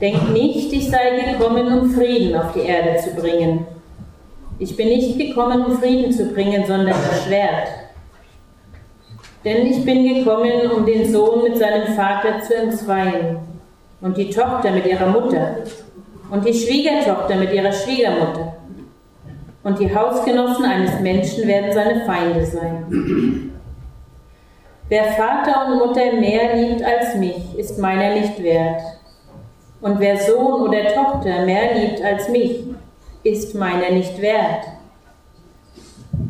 [0.00, 3.66] Denkt nicht, ich sei gekommen, um Frieden auf die Erde zu bringen.
[4.58, 7.68] Ich bin nicht gekommen, um Frieden zu bringen, sondern das Schwert.
[9.44, 13.38] Denn ich bin gekommen, um den Sohn mit seinem Vater zu entzweien
[14.00, 15.56] und die Tochter mit ihrer Mutter
[16.30, 18.54] und die Schwiegertochter mit ihrer Schwiegermutter.
[19.62, 23.52] Und die Hausgenossen eines Menschen werden seine Feinde sein.
[24.88, 28.80] Wer Vater und Mutter mehr liebt als mich, ist meiner nicht wert.
[29.80, 32.64] Und wer Sohn oder Tochter mehr liebt als mich,
[33.22, 34.64] ist meiner nicht wert.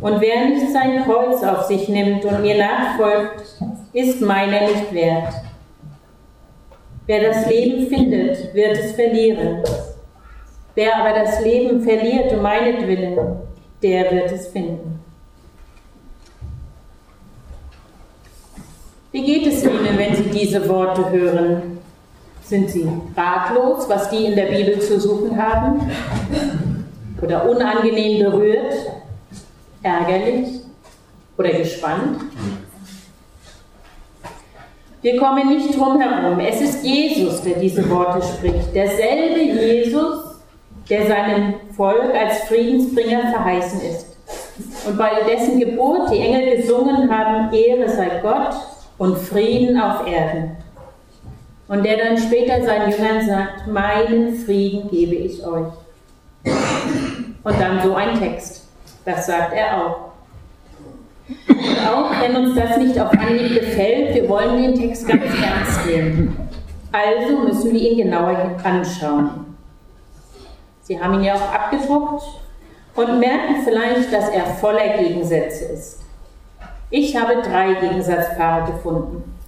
[0.01, 3.43] Und wer nicht sein Kreuz auf sich nimmt und mir nachfolgt,
[3.93, 5.35] ist meiner nicht wert.
[7.07, 9.63] Wer das Leben findet, wird es verlieren.
[10.75, 13.19] Wer aber das Leben verliert um meinetwillen,
[13.83, 15.01] der wird es finden.
[19.13, 21.80] Wie geht es Ihnen, wenn Sie diese Worte hören?
[22.51, 22.85] Sind Sie
[23.17, 25.89] ratlos, was die in der Bibel zu suchen haben?
[27.23, 28.75] Oder unangenehm berührt?
[29.85, 30.63] Ärgerlich?
[31.39, 32.23] Oder gespannt?
[35.01, 36.41] Wir kommen nicht drum herum.
[36.41, 38.75] Es ist Jesus, der diese Worte spricht.
[38.75, 40.41] Derselbe Jesus,
[40.89, 44.07] der seinem Volk als Friedensbringer verheißen ist.
[44.89, 48.57] Und bei dessen Geburt die Engel gesungen haben, Ehre sei Gott
[48.99, 50.60] und Frieden auf Erden.
[51.71, 55.73] Und der dann später seinen Jüngern sagt, meinen Frieden gebe ich euch.
[57.45, 58.67] Und dann so ein Text.
[59.05, 59.97] Das sagt er auch.
[61.29, 65.87] Und auch wenn uns das nicht auf Anhieb gefällt, wir wollen den Text ganz ernst
[65.87, 66.37] nehmen.
[66.91, 69.57] Also müssen wir ihn genauer anschauen.
[70.83, 72.25] Sie haben ihn ja auch abgedruckt
[72.97, 76.01] und merken vielleicht, dass er voller Gegensätze ist.
[76.91, 79.40] Ich habe drei Gegensatzpaare gefunden.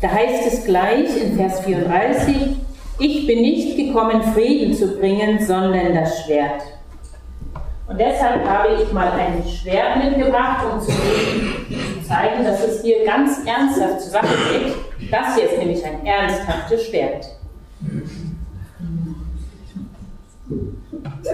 [0.00, 2.56] Da heißt es gleich in Vers 34,
[3.00, 6.62] ich bin nicht gekommen, Frieden zu bringen, sondern das Schwert.
[7.88, 10.92] Und deshalb habe ich mal ein Schwert mitgebracht, um zu,
[12.06, 15.10] zeigen, dass es hier ganz ernsthaft zur Sache geht.
[15.10, 17.26] Das hier ist nämlich ein ernsthaftes Schwert.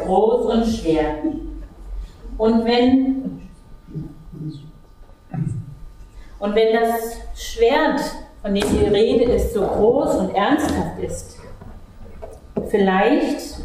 [0.07, 1.17] Groß und schwer.
[2.39, 3.41] Und wenn
[6.39, 8.01] und wenn das Schwert,
[8.45, 11.39] von dem die Rede ist, so groß und ernsthaft ist,
[12.69, 13.57] vielleicht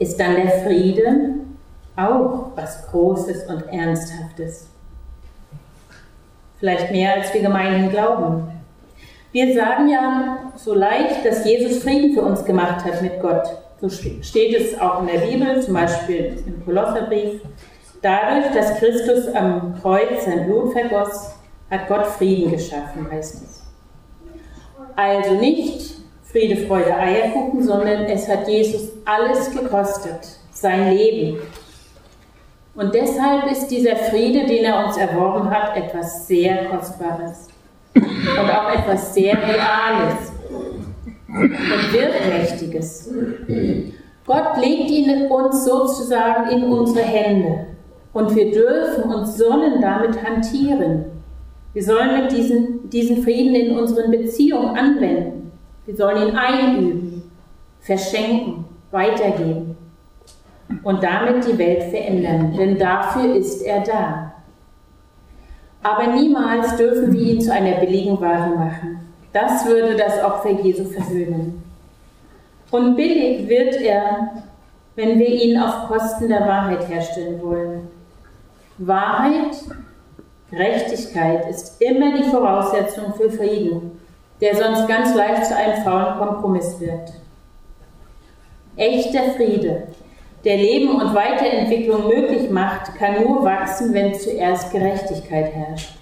[0.00, 1.34] ist dann der Friede
[1.94, 4.66] auch was Großes und Ernsthaftes.
[6.58, 8.50] Vielleicht mehr, als wir gemeinhin glauben.
[9.30, 13.44] Wir sagen ja so leicht, dass Jesus Frieden für uns gemacht hat mit Gott.
[13.80, 17.40] So steht es auch in der Bibel, zum Beispiel im Kolosserbrief.
[18.02, 21.39] Dadurch, dass Christus am Kreuz sein Blut vergoss,
[21.70, 23.62] hat Gott Frieden geschaffen, heißt es.
[24.96, 25.94] Also nicht
[26.24, 31.38] Friede, Freude, Eierkuchen, sondern es hat Jesus alles gekostet, sein Leben.
[32.74, 37.48] Und deshalb ist dieser Friede, den er uns erworben hat, etwas sehr Kostbares
[37.94, 40.32] und auch etwas sehr Reales
[41.28, 43.10] und Wirkmächtiges.
[44.26, 47.66] Gott legt ihn uns sozusagen in unsere Hände
[48.12, 51.06] und wir dürfen und sollen damit hantieren.
[51.72, 55.52] Wir sollen diesen, diesen Frieden in unseren Beziehungen anwenden.
[55.86, 57.22] Wir sollen ihn einüben,
[57.80, 59.76] verschenken, weitergeben
[60.82, 64.32] und damit die Welt verändern, denn dafür ist er da.
[65.82, 69.00] Aber niemals dürfen wir ihn zu einer billigen Ware machen.
[69.32, 71.62] Das würde das Opfer Jesu verhöhnen.
[72.70, 74.42] Und billig wird er,
[74.96, 77.88] wenn wir ihn auf Kosten der Wahrheit herstellen wollen.
[78.78, 79.56] Wahrheit
[80.50, 84.00] Gerechtigkeit ist immer die Voraussetzung für Frieden,
[84.40, 87.12] der sonst ganz leicht zu einem faulen Kompromiss wird.
[88.76, 89.88] Echter Friede,
[90.44, 95.98] der Leben und Weiterentwicklung möglich macht, kann nur wachsen, wenn zuerst Gerechtigkeit herrscht.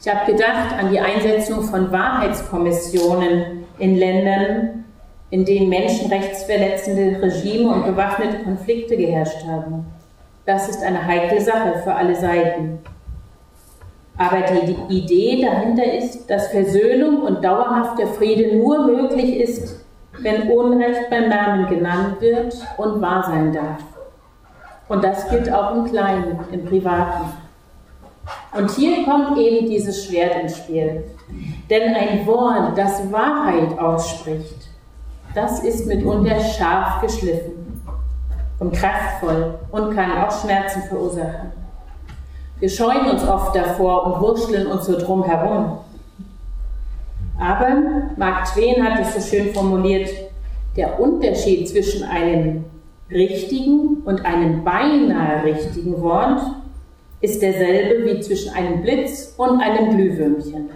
[0.00, 4.84] Ich habe gedacht an die Einsetzung von Wahrheitskommissionen in Ländern,
[5.30, 9.86] in denen menschenrechtsverletzende Regime und bewaffnete Konflikte geherrscht haben.
[10.48, 12.78] Das ist eine heikle Sache für alle Seiten.
[14.16, 19.84] Aber die Idee dahinter ist, dass Versöhnung und dauerhafter Friede nur möglich ist,
[20.20, 23.82] wenn Unrecht beim Namen genannt wird und wahr sein darf.
[24.88, 27.30] Und das gilt auch im Kleinen, im Privaten.
[28.56, 31.04] Und hier kommt eben dieses Schwert ins Spiel.
[31.68, 34.70] Denn ein Wort, das Wahrheit ausspricht,
[35.34, 37.57] das ist mitunter scharf geschliffen
[38.58, 41.52] und kraftvoll und kann auch Schmerzen verursachen.
[42.60, 45.78] Wir scheuen uns oft davor und wurschteln uns so drum herum.
[47.38, 47.68] Aber
[48.16, 50.10] Mark Twain hat es so schön formuliert,
[50.76, 52.64] der Unterschied zwischen einem
[53.10, 56.40] richtigen und einem beinahe richtigen Wort
[57.20, 60.70] ist derselbe wie zwischen einem Blitz und einem Glühwürmchen.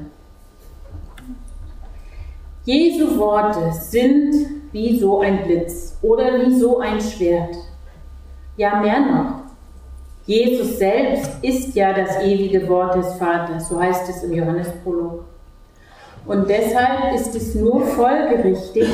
[2.65, 4.35] Jesu Worte sind
[4.71, 7.57] wie so ein Blitz oder wie so ein Schwert.
[8.57, 9.43] Ja, mehr noch.
[10.27, 15.25] Jesus selbst ist ja das ewige Wort des Vaters, so heißt es im Johannesprolog.
[16.27, 18.87] Und deshalb ist es nur folgerichtig,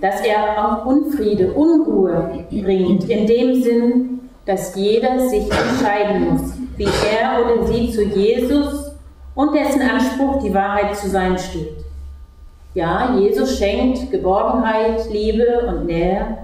[0.00, 6.84] dass er auch Unfriede, Unruhe bringt, in dem Sinn, dass jeder sich entscheiden muss, wie
[6.84, 8.92] er oder sie zu Jesus
[9.34, 11.84] und dessen Anspruch, die Wahrheit zu sein steht.
[12.74, 16.36] Ja, Jesus schenkt Geborgenheit, Liebe und Nähe,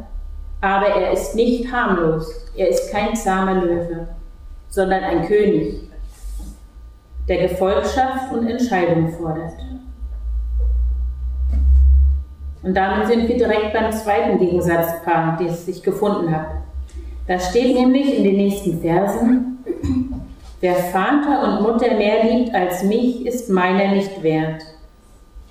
[0.62, 2.32] aber er ist nicht harmlos.
[2.56, 4.06] Er ist kein zahmer Löwe,
[4.68, 5.80] sondern ein König,
[7.28, 9.52] der Gefolgschaft und Entscheidung fordert.
[12.62, 16.58] Und damit sind wir direkt beim zweiten Gegensatzpaar, das ich gefunden habe.
[17.26, 19.64] Da steht nämlich in den nächsten Versen,
[20.60, 24.62] wer Vater und Mutter mehr liebt als mich, ist meiner nicht wert.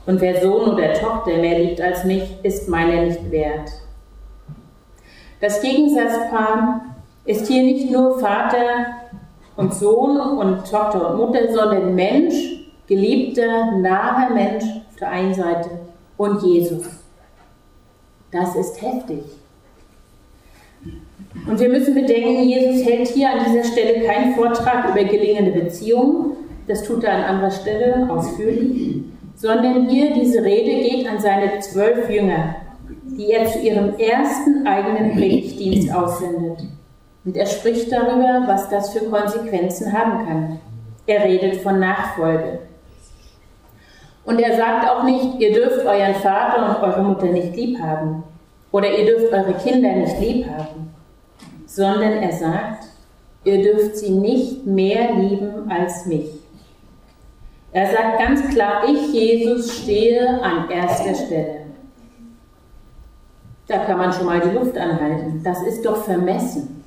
[0.06, 3.72] Und wer Sohn oder Tochter mehr liebt als mich, ist meiner nicht wert.
[5.42, 6.82] Das Gegensatzpaar
[7.26, 8.86] ist hier nicht nur Vater
[9.56, 12.36] und Sohn und Tochter und Mutter, sondern Mensch,
[12.88, 15.70] geliebter, naher Mensch auf der einen Seite
[16.18, 16.86] und Jesus.
[18.32, 19.24] Das ist heftig.
[21.48, 26.34] Und wir müssen bedenken, Jesus hält hier an dieser Stelle keinen Vortrag über gelingende Beziehungen,
[26.68, 29.04] das tut er an anderer Stelle ausführlich,
[29.36, 32.56] sondern hier diese Rede geht an seine zwölf Jünger,
[33.22, 36.60] die er zu ihrem ersten eigenen Predigtdienst aussendet.
[37.24, 40.60] Und er spricht darüber, was das für Konsequenzen haben kann.
[41.06, 42.60] Er redet von Nachfolge.
[44.26, 48.24] Und er sagt auch nicht, ihr dürft euren Vater und eure Mutter nicht lieb haben
[48.72, 50.94] oder ihr dürft eure Kinder nicht lieb haben,
[51.68, 52.86] sondern er sagt,
[53.44, 56.30] ihr dürft sie nicht mehr lieben als mich.
[57.72, 61.61] Er sagt ganz klar, ich, Jesus, stehe an erster Stelle.
[63.72, 65.42] Da kann man schon mal die Luft anhalten.
[65.46, 66.84] Das ist doch vermessen.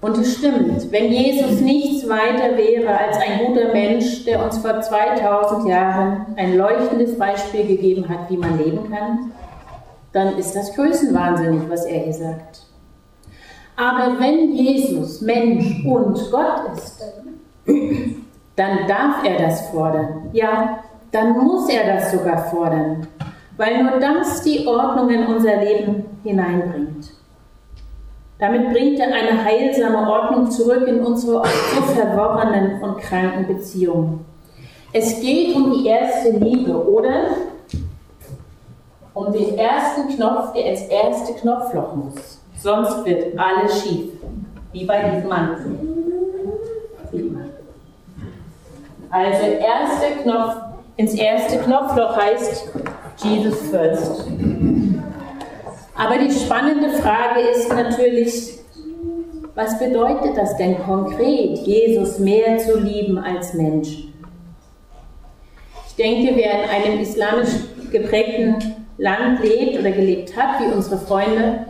[0.00, 4.80] Und es stimmt, wenn Jesus nichts weiter wäre als ein guter Mensch, der uns vor
[4.80, 9.32] 2000 Jahren ein leuchtendes Beispiel gegeben hat, wie man leben kann,
[10.12, 12.62] dann ist das größenwahnsinnig, was er hier sagt.
[13.76, 17.02] Aber wenn Jesus Mensch und Gott ist,
[18.54, 20.30] dann darf er das fordern.
[20.32, 23.08] Ja, dann muss er das sogar fordern,
[23.60, 27.10] weil nur das die Ordnung in unser Leben hineinbringt.
[28.38, 34.24] Damit bringt er eine heilsame Ordnung zurück in unsere so verworrenen und kranken Beziehungen.
[34.94, 37.26] Es geht um die erste Liebe, oder?
[39.12, 42.40] Um den ersten Knopf, der ins erste Knopfloch muss.
[42.56, 44.06] Sonst wird alles schief.
[44.72, 45.56] Wie bei diesem Mann.
[49.10, 50.56] Also erster Knopf
[51.00, 52.79] ins erste Knopfloch heißt
[53.22, 54.24] Jesus first.
[55.94, 58.58] Aber die spannende Frage ist natürlich,
[59.54, 64.04] was bedeutet das denn konkret, Jesus mehr zu lieben als Mensch?
[65.88, 67.50] Ich denke, wer in einem islamisch
[67.90, 68.56] geprägten
[68.96, 71.66] Land lebt oder gelebt hat, wie unsere Freunde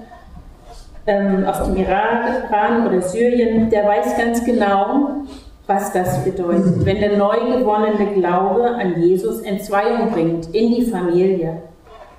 [1.07, 5.25] ähm, aus dem Iran oder Syrien, der weiß ganz genau,
[5.71, 11.63] was das bedeutet, wenn der neu gewonnene Glaube an Jesus Entzweiung bringt in die Familie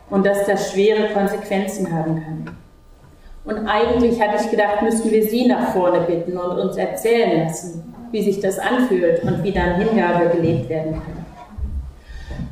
[0.10, 2.55] und dass das schwere Konsequenzen haben kann.
[3.43, 7.93] Und eigentlich hatte ich gedacht, müssten wir Sie nach vorne bitten und uns erzählen lassen,
[8.12, 11.25] wie sich das anfühlt und wie dann Hingabe gelebt werden kann.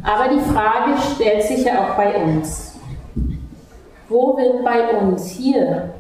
[0.04, 2.78] Aber die Frage stellt sich ja auch bei uns.
[4.10, 5.94] Wo wird bei uns hier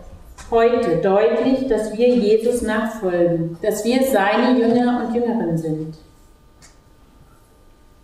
[0.51, 5.97] heute deutlich, dass wir Jesus nachfolgen, dass wir seine Jünger und Jüngerinnen sind?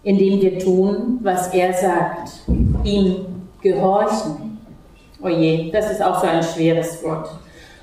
[0.04, 2.32] Indem wir tun, was er sagt,
[2.84, 3.26] ihm
[3.62, 4.60] gehorchen.
[5.22, 7.30] Oje, das ist auch so ein schweres Wort.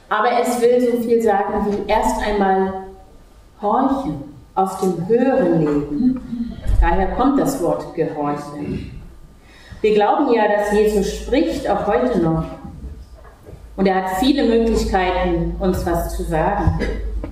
[0.08, 2.84] Aber es will so viel sagen wie erst einmal
[3.60, 4.22] horchen,
[4.54, 6.52] auf dem Hören leben.
[6.80, 9.00] Daher kommt das Wort gehorchen.
[9.80, 12.44] Wir glauben ja, dass Jesus spricht, auch heute noch.
[13.76, 16.78] Und er hat viele Möglichkeiten, uns was zu sagen.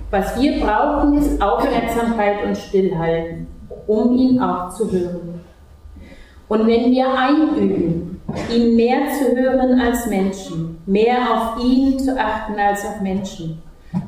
[0.09, 3.47] Was wir brauchen, ist Aufmerksamkeit und Stillhalten,
[3.87, 5.41] um ihn auch zu hören.
[6.47, 8.21] Und wenn wir einüben,
[8.53, 13.61] ihn mehr zu hören als Menschen, mehr auf ihn zu achten als auf Menschen,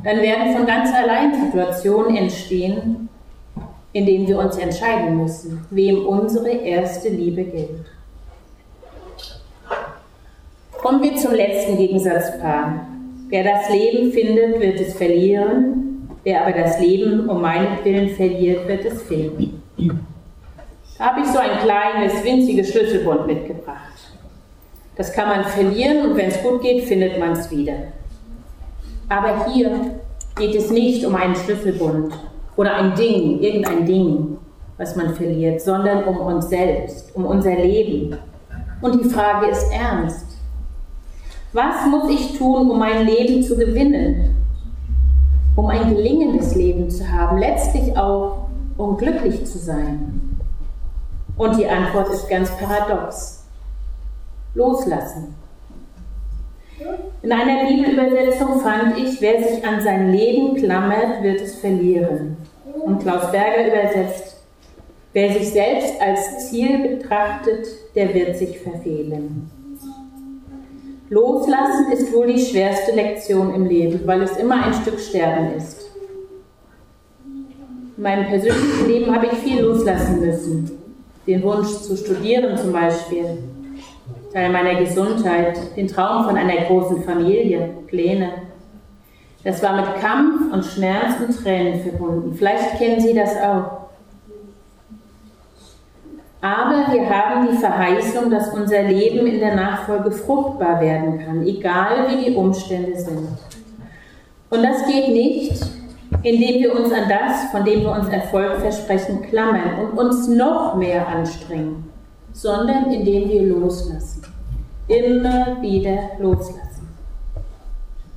[0.04, 3.10] dann werden von ganz allein Situationen entstehen,
[3.94, 7.86] in denen wir uns entscheiden müssen, wem unsere erste Liebe gilt.
[10.84, 12.86] Kommen wir zum letzten Gegensatzpaar.
[13.30, 16.10] Wer das Leben findet, wird es verlieren.
[16.26, 19.64] Wer aber das Leben um meinetwillen verliert, wird es finden.
[20.98, 23.94] Da habe ich so ein kleines, winziges Schlüsselbund mitgebracht.
[24.98, 27.76] Das kann man verlieren und wenn es gut geht, findet man es wieder.
[29.08, 30.02] Aber hier
[30.36, 32.14] geht es nicht um einen Schlüsselbund
[32.58, 34.38] oder ein Ding, irgendein Ding,
[34.78, 38.18] was man verliert, sondern um uns selbst, um unser Leben.
[38.82, 40.33] Und die Frage ist ernst.
[41.54, 44.36] Was muss ich tun, um mein Leben zu gewinnen?
[45.56, 50.40] Um ein gelingendes Leben zu haben, letztlich auch, um glücklich zu sein?
[51.38, 53.46] Und die Antwort ist ganz paradox.
[54.56, 55.36] Loslassen.
[57.22, 62.36] In einer Bibelübersetzung fand ich, wer sich an sein Leben klammert, wird es verlieren.
[62.84, 64.38] Und Klaus Berger übersetzt,
[65.14, 69.52] wer sich selbst als Ziel betrachtet, der wird sich verfehlen.
[71.14, 75.92] Loslassen ist wohl die schwerste Lektion im Leben, weil es immer ein Stück Sterben ist.
[77.96, 80.72] In meinem persönlichen Leben habe ich viel loslassen müssen.
[81.28, 83.38] Den Wunsch zu studieren zum Beispiel,
[84.34, 88.32] Teil meiner Gesundheit, den Traum von einer großen Familie, Pläne.
[89.44, 92.34] Das war mit Kampf und Schmerz und Tränen verbunden.
[92.34, 93.83] Vielleicht kennen Sie das auch.
[96.44, 102.10] Aber wir haben die Verheißung, dass unser Leben in der Nachfolge fruchtbar werden kann, egal
[102.10, 103.30] wie die Umstände sind.
[104.50, 105.54] Und das geht nicht,
[106.22, 110.76] indem wir uns an das, von dem wir uns Erfolg versprechen, klammern und uns noch
[110.76, 111.90] mehr anstrengen,
[112.34, 114.24] sondern indem wir loslassen.
[114.90, 116.90] Immer wieder loslassen.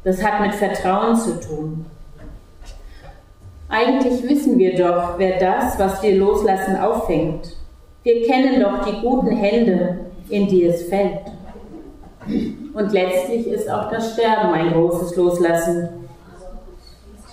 [0.02, 1.87] Das hat mit Vertrauen zu tun.
[3.68, 7.56] Eigentlich wissen wir doch, wer das, was wir loslassen, auffängt
[8.06, 9.98] wir kennen doch die guten Hände,
[10.28, 11.22] in die es fällt.
[12.72, 15.88] Und letztlich ist auch das Sterben ein großes Loslassen.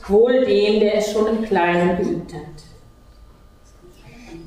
[0.08, 2.42] Wohl dem, der es schon im Kleinen geübt hat.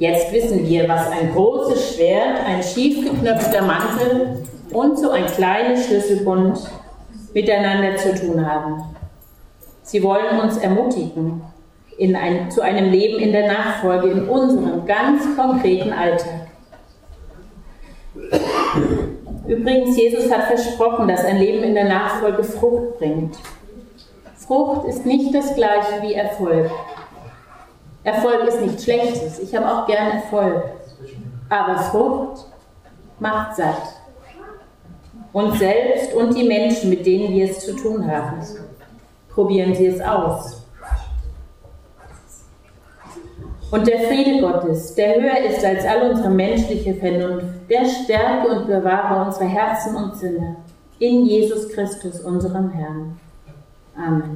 [0.00, 4.42] Jetzt wissen wir, was ein großes Schwert, ein schief geknöpfter Mantel
[4.73, 6.59] und so ein kleines Schlüsselbund
[7.35, 8.83] miteinander zu tun haben.
[9.83, 11.40] Sie wollen uns ermutigen,
[11.99, 16.47] ein, zu einem Leben in der Nachfolge, in unserem ganz konkreten Alltag.
[19.47, 23.37] Übrigens, Jesus hat versprochen, dass ein Leben in der Nachfolge Frucht bringt.
[24.35, 26.71] Frucht ist nicht das gleiche wie Erfolg.
[28.05, 29.38] Erfolg ist nichts Schlechtes.
[29.38, 30.62] Ich habe auch gern Erfolg.
[31.49, 32.47] Aber Frucht
[33.19, 33.83] macht satt.
[35.33, 38.38] Uns selbst und die Menschen, mit denen wir es zu tun haben.
[39.29, 40.65] Probieren Sie es aus.
[43.70, 48.66] Und der Friede Gottes, der höher ist als all unsere menschliche Vernunft, der stärke und
[48.66, 50.56] bewahre unsere Herzen und Sinne
[50.99, 53.18] in Jesus Christus, unserem Herrn.
[53.96, 54.35] Amen.